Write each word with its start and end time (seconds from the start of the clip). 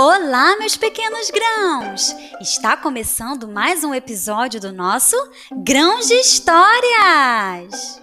Olá, 0.00 0.56
meus 0.60 0.76
pequenos 0.76 1.28
grãos! 1.28 2.14
Está 2.40 2.76
começando 2.76 3.48
mais 3.48 3.82
um 3.82 3.92
episódio 3.92 4.60
do 4.60 4.72
nosso 4.72 5.16
Grãos 5.50 6.06
de 6.06 6.14
Histórias! 6.14 8.00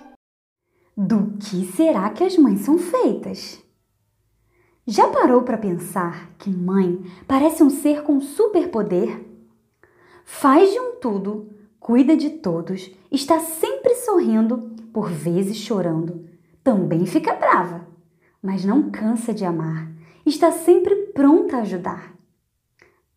Do 0.98 1.38
que 1.40 1.72
será 1.72 2.10
que 2.10 2.22
as 2.26 2.38
mães 2.38 2.66
são 2.66 2.78
feitas? 2.78 3.64
Já 4.86 5.08
parou 5.08 5.44
para 5.44 5.58
pensar 5.58 6.32
que 6.38 6.50
mãe 6.50 7.02
parece 7.26 7.64
um 7.64 7.70
ser 7.70 8.04
com 8.04 8.20
superpoder? 8.20 9.26
Faz 10.26 10.74
de 10.74 10.78
um 10.78 10.96
tudo, 10.96 11.50
cuida 11.80 12.18
de 12.18 12.30
todos, 12.30 12.92
está 13.10 13.40
sempre 13.40 13.96
sorrindo, 13.96 14.76
por 14.92 15.10
vezes 15.10 15.56
chorando. 15.56 16.28
Também 16.62 17.06
fica 17.06 17.34
brava, 17.34 17.88
mas 18.44 18.66
não 18.66 18.92
cansa 18.92 19.34
de 19.34 19.46
amar 19.46 19.95
está 20.26 20.52
sempre 20.52 20.96
pronta 21.14 21.58
a 21.58 21.62
ajudar. 21.62 22.16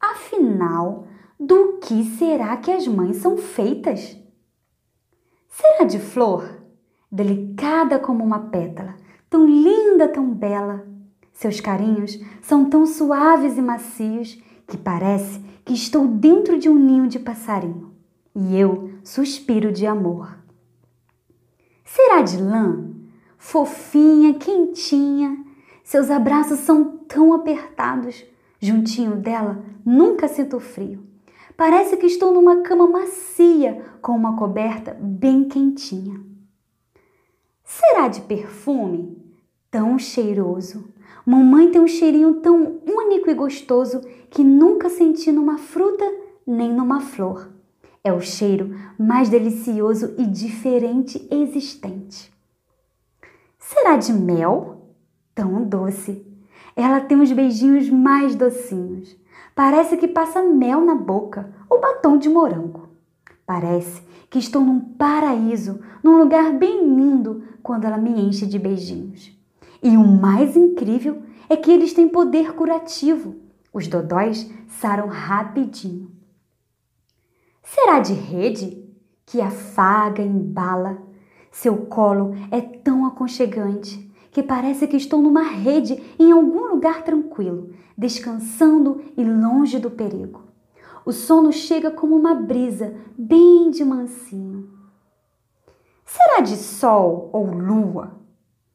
Afinal, 0.00 1.06
do 1.38 1.78
que 1.78 2.04
será 2.16 2.56
que 2.56 2.70
as 2.70 2.86
mães 2.86 3.16
são 3.16 3.36
feitas? 3.36 4.16
Será 5.48 5.84
de 5.84 5.98
flor? 5.98 6.62
Delicada 7.10 7.98
como 7.98 8.24
uma 8.24 8.48
pétala, 8.48 8.94
tão 9.30 9.46
linda, 9.46 10.08
tão 10.08 10.32
bela. 10.32 10.86
Seus 11.32 11.60
carinhos 11.60 12.20
são 12.42 12.68
tão 12.68 12.86
suaves 12.86 13.56
e 13.56 13.62
macios 13.62 14.34
que 14.66 14.76
parece 14.76 15.40
que 15.64 15.72
estou 15.72 16.06
dentro 16.06 16.58
de 16.58 16.68
um 16.68 16.74
ninho 16.74 17.08
de 17.08 17.18
passarinho 17.18 17.88
e 18.38 18.56
eu 18.56 18.92
suspiro 19.02 19.72
de 19.72 19.84
amor. 19.84 20.38
Será 21.84 22.22
de 22.22 22.40
lã? 22.40 22.88
Fofinha, 23.36 24.34
quentinha, 24.34 25.44
seus 25.88 26.10
abraços 26.10 26.58
são 26.58 26.98
tão 27.08 27.32
apertados. 27.32 28.22
Juntinho 28.60 29.16
dela, 29.16 29.64
nunca 29.86 30.28
sinto 30.28 30.60
frio. 30.60 31.02
Parece 31.56 31.96
que 31.96 32.04
estou 32.04 32.30
numa 32.30 32.60
cama 32.60 32.86
macia 32.86 33.82
com 34.02 34.12
uma 34.12 34.36
coberta 34.36 34.94
bem 35.00 35.44
quentinha. 35.48 36.20
Será 37.64 38.06
de 38.06 38.20
perfume? 38.20 39.16
Tão 39.70 39.98
cheiroso. 39.98 40.92
Mamãe 41.24 41.70
tem 41.70 41.80
um 41.80 41.88
cheirinho 41.88 42.34
tão 42.42 42.82
único 42.86 43.30
e 43.30 43.34
gostoso 43.34 44.02
que 44.28 44.44
nunca 44.44 44.90
senti 44.90 45.32
numa 45.32 45.56
fruta 45.56 46.04
nem 46.46 46.70
numa 46.70 47.00
flor. 47.00 47.48
É 48.04 48.12
o 48.12 48.20
cheiro 48.20 48.76
mais 48.98 49.30
delicioso 49.30 50.14
e 50.18 50.26
diferente 50.26 51.26
existente. 51.30 52.30
Será 53.58 53.96
de 53.96 54.12
mel? 54.12 54.77
Tão 55.38 55.62
doce. 55.62 56.26
Ela 56.74 57.00
tem 57.00 57.20
os 57.20 57.30
beijinhos 57.30 57.88
mais 57.88 58.34
docinhos. 58.34 59.16
Parece 59.54 59.96
que 59.96 60.08
passa 60.08 60.42
mel 60.42 60.84
na 60.84 60.96
boca 60.96 61.54
ou 61.70 61.80
batom 61.80 62.18
de 62.18 62.28
morango. 62.28 62.88
Parece 63.46 64.02
que 64.28 64.40
estou 64.40 64.62
num 64.62 64.80
paraíso, 64.80 65.78
num 66.02 66.18
lugar 66.18 66.52
bem 66.54 66.84
lindo, 66.84 67.44
quando 67.62 67.84
ela 67.84 67.96
me 67.96 68.10
enche 68.20 68.46
de 68.46 68.58
beijinhos. 68.58 69.32
E 69.80 69.96
o 69.96 70.04
mais 70.04 70.56
incrível 70.56 71.22
é 71.48 71.56
que 71.56 71.70
eles 71.70 71.92
têm 71.92 72.08
poder 72.08 72.54
curativo. 72.54 73.36
Os 73.72 73.86
dodóis 73.86 74.52
saram 74.66 75.06
rapidinho. 75.06 76.10
Será 77.62 78.00
de 78.00 78.12
rede 78.12 78.84
que 79.24 79.40
afaga, 79.40 80.20
embala? 80.20 80.98
Seu 81.52 81.76
colo 81.86 82.34
é 82.50 82.60
tão 82.60 83.06
aconchegante 83.06 84.08
que 84.30 84.42
parece 84.42 84.86
que 84.86 84.96
estou 84.96 85.20
numa 85.22 85.42
rede 85.42 86.02
em 86.18 86.32
algum 86.32 86.68
lugar 86.68 87.02
tranquilo, 87.02 87.70
descansando 87.96 89.02
e 89.16 89.24
longe 89.24 89.78
do 89.78 89.90
perigo. 89.90 90.42
O 91.04 91.12
sono 91.12 91.52
chega 91.52 91.90
como 91.90 92.16
uma 92.16 92.34
brisa, 92.34 92.94
bem 93.16 93.70
de 93.70 93.84
mansinho. 93.84 94.68
Será 96.04 96.40
de 96.40 96.56
sol 96.56 97.30
ou 97.32 97.46
lua 97.50 98.18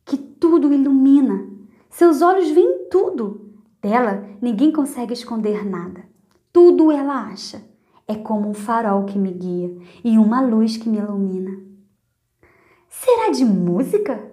que 0.06 0.18
tudo 0.18 0.74
ilumina? 0.74 1.48
Seus 1.90 2.22
olhos 2.22 2.50
veem 2.52 2.88
tudo. 2.90 3.54
Dela 3.82 4.28
ninguém 4.42 4.72
consegue 4.72 5.14
esconder 5.14 5.66
nada. 5.66 6.04
Tudo 6.52 6.92
ela 6.92 7.28
acha. 7.28 7.64
É 8.08 8.16
como 8.16 8.50
um 8.50 8.54
farol 8.54 9.06
que 9.06 9.18
me 9.18 9.32
guia 9.32 9.78
e 10.04 10.18
uma 10.18 10.42
luz 10.42 10.76
que 10.76 10.90
me 10.90 10.98
ilumina. 10.98 11.58
Será 12.90 13.30
de 13.30 13.46
música? 13.46 14.33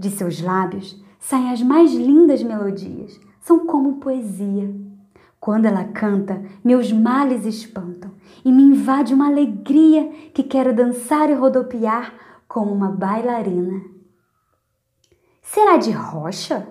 De 0.00 0.08
seus 0.08 0.40
lábios 0.40 0.98
saem 1.18 1.50
as 1.50 1.60
mais 1.60 1.92
lindas 1.92 2.42
melodias, 2.42 3.20
são 3.38 3.66
como 3.66 4.00
poesia. 4.00 4.74
Quando 5.38 5.66
ela 5.66 5.84
canta, 5.84 6.42
meus 6.64 6.90
males 6.90 7.44
espantam 7.44 8.10
e 8.42 8.50
me 8.50 8.62
invade 8.62 9.12
uma 9.12 9.26
alegria 9.26 10.08
que 10.32 10.42
quero 10.42 10.74
dançar 10.74 11.28
e 11.28 11.34
rodopiar 11.34 12.14
como 12.48 12.72
uma 12.72 12.90
bailarina. 12.90 13.84
Será 15.42 15.76
de 15.76 15.90
rocha? 15.90 16.66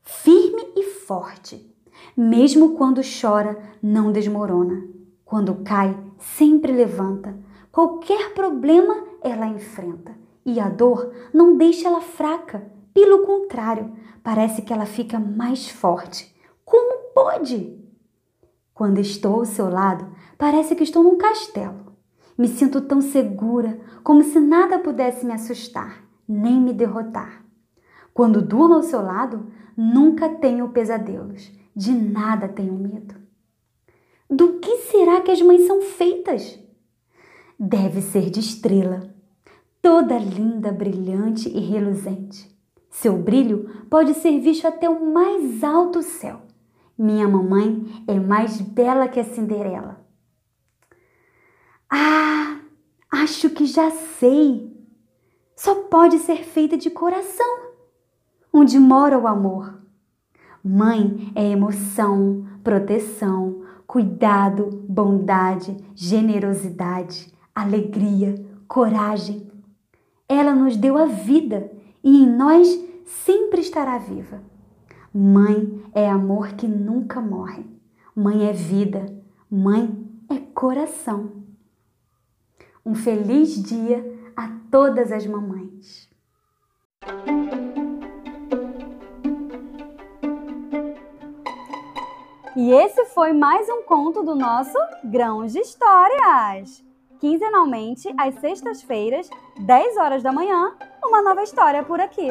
Firme 0.00 0.62
e 0.76 0.84
forte. 0.84 1.74
Mesmo 2.16 2.76
quando 2.76 3.00
chora, 3.20 3.60
não 3.82 4.12
desmorona. 4.12 4.86
Quando 5.24 5.56
cai, 5.64 5.98
sempre 6.18 6.70
levanta. 6.70 7.36
Qualquer 7.72 8.32
problema 8.32 8.94
ela 9.22 9.48
enfrenta 9.48 10.19
e 10.44 10.58
a 10.58 10.68
dor 10.68 11.12
não 11.32 11.56
deixa 11.56 11.88
ela 11.88 12.00
fraca. 12.00 12.70
Pelo 12.92 13.24
contrário, 13.24 13.92
parece 14.22 14.62
que 14.62 14.72
ela 14.72 14.86
fica 14.86 15.18
mais 15.18 15.68
forte. 15.68 16.34
Como 16.64 17.12
pode? 17.14 17.78
Quando 18.74 18.98
estou 18.98 19.40
ao 19.40 19.44
seu 19.44 19.68
lado, 19.68 20.10
parece 20.38 20.74
que 20.74 20.82
estou 20.82 21.02
num 21.02 21.18
castelo. 21.18 21.94
Me 22.36 22.48
sinto 22.48 22.80
tão 22.80 23.00
segura, 23.00 23.78
como 24.02 24.22
se 24.22 24.40
nada 24.40 24.78
pudesse 24.78 25.26
me 25.26 25.32
assustar, 25.32 26.02
nem 26.26 26.58
me 26.60 26.72
derrotar. 26.72 27.44
Quando 28.14 28.40
durmo 28.40 28.74
ao 28.74 28.82
seu 28.82 29.02
lado, 29.02 29.46
nunca 29.76 30.28
tenho 30.28 30.70
pesadelos, 30.70 31.52
de 31.76 31.92
nada 31.92 32.48
tenho 32.48 32.72
medo. 32.72 33.14
Do 34.28 34.58
que 34.60 34.78
será 34.78 35.20
que 35.20 35.30
as 35.30 35.42
mães 35.42 35.66
são 35.66 35.82
feitas? 35.82 36.58
Deve 37.58 38.00
ser 38.00 38.30
de 38.30 38.40
estrela, 38.40 39.14
toda 39.90 40.16
linda, 40.16 40.70
brilhante 40.70 41.48
e 41.48 41.58
reluzente. 41.58 42.48
Seu 42.88 43.18
brilho 43.18 43.68
pode 43.90 44.14
ser 44.14 44.38
visto 44.38 44.64
até 44.64 44.88
o 44.88 45.12
mais 45.12 45.64
alto 45.64 46.00
céu. 46.00 46.42
Minha 46.96 47.26
mamãe 47.26 48.04
é 48.06 48.20
mais 48.20 48.60
bela 48.60 49.08
que 49.08 49.18
a 49.18 49.24
Cinderela. 49.24 50.00
Ah, 51.90 52.60
acho 53.10 53.50
que 53.50 53.66
já 53.66 53.90
sei. 53.90 54.72
Só 55.56 55.74
pode 55.74 56.20
ser 56.20 56.44
feita 56.44 56.76
de 56.76 56.88
coração, 56.88 57.72
onde 58.52 58.78
mora 58.78 59.18
o 59.18 59.26
amor. 59.26 59.82
Mãe 60.62 61.32
é 61.34 61.50
emoção, 61.50 62.46
proteção, 62.62 63.64
cuidado, 63.88 64.84
bondade, 64.88 65.76
generosidade, 65.96 67.34
alegria, 67.52 68.36
coragem, 68.68 69.49
ela 70.30 70.54
nos 70.54 70.76
deu 70.76 70.96
a 70.96 71.06
vida 71.06 71.72
e 72.04 72.22
em 72.22 72.26
nós 72.28 72.68
sempre 73.04 73.60
estará 73.60 73.98
viva. 73.98 74.40
Mãe 75.12 75.82
é 75.92 76.08
amor 76.08 76.52
que 76.52 76.68
nunca 76.68 77.20
morre. 77.20 77.66
Mãe 78.14 78.48
é 78.48 78.52
vida. 78.52 79.12
Mãe 79.50 79.92
é 80.28 80.36
coração. 80.54 81.32
Um 82.86 82.94
feliz 82.94 83.60
dia 83.60 84.32
a 84.36 84.48
todas 84.70 85.10
as 85.10 85.26
mamães. 85.26 86.08
E 92.56 92.70
esse 92.70 93.04
foi 93.06 93.32
mais 93.32 93.68
um 93.68 93.82
conto 93.82 94.22
do 94.22 94.36
nosso 94.36 94.78
Grãos 95.02 95.52
de 95.52 95.58
Histórias. 95.58 96.88
Quinzenalmente, 97.20 98.08
às 98.16 98.34
sextas-feiras, 98.40 99.28
10 99.58 99.96
horas 99.98 100.22
da 100.22 100.32
manhã, 100.32 100.74
uma 101.04 101.22
nova 101.22 101.42
história 101.42 101.82
por 101.82 102.00
aqui. 102.00 102.30